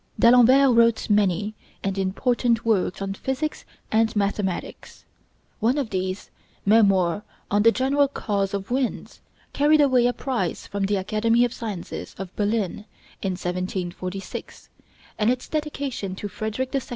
[0.17, 1.53] D'Alembert wrote many
[1.83, 5.05] and important works on physics and mathematics.
[5.59, 6.31] One of these,
[6.65, 9.21] 'Memoir on the General Cause of Winds,'
[9.53, 12.85] carried away a prize from the Academy of Sciences of Berlin,
[13.21, 14.69] in 1746,
[15.19, 16.81] and its dedication to Frederick II.